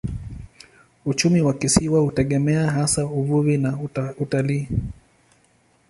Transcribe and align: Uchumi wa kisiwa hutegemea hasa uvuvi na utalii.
Uchumi 1.05 1.41
wa 1.41 1.53
kisiwa 1.53 1.99
hutegemea 2.01 2.71
hasa 2.71 3.05
uvuvi 3.05 3.57
na 3.57 3.79
utalii. 4.19 4.67